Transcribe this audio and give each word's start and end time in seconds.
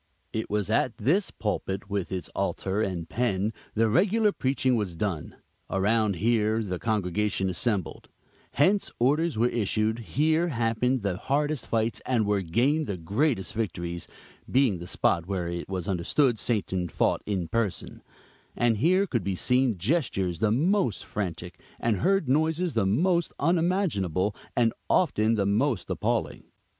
It 0.33 0.49
was 0.49 0.67
at 0.67 0.97
this 0.97 1.29
pulpit, 1.29 1.87
with 1.87 2.11
its 2.11 2.27
altar 2.29 2.81
and 2.81 3.07
pen, 3.07 3.53
the 3.75 3.87
regular 3.87 4.31
preaching 4.31 4.75
was 4.75 4.95
done; 4.95 5.35
around 5.69 6.15
here 6.15 6.63
the 6.63 6.79
congregation 6.79 7.51
assembled; 7.51 8.09
hence 8.53 8.89
orders 8.97 9.37
were 9.37 9.49
issued; 9.49 9.99
here, 9.99 10.47
happened 10.47 11.03
the 11.03 11.17
hardest 11.17 11.67
fights, 11.67 12.01
and 12.03 12.25
were 12.25 12.41
gained 12.41 12.87
the 12.87 12.97
greatest 12.97 13.53
victories, 13.53 14.07
being 14.49 14.79
the 14.79 14.87
spot 14.87 15.27
where 15.27 15.47
it 15.47 15.69
was 15.69 15.87
understood 15.87 16.39
Satan 16.39 16.89
fought 16.89 17.21
in 17.27 17.47
person; 17.47 18.01
and 18.55 18.77
here 18.77 19.05
could 19.05 19.23
be 19.23 19.35
seen 19.35 19.77
gestures 19.77 20.39
the 20.39 20.49
most 20.49 21.05
frantic, 21.05 21.59
and 21.79 21.97
heard 21.97 22.27
noises 22.27 22.73
the 22.73 22.87
most 22.87 23.33
unimaginable, 23.37 24.35
and 24.55 24.73
often 24.89 25.35
the 25.35 25.45
most 25.45 25.91
appalling. 25.91 26.45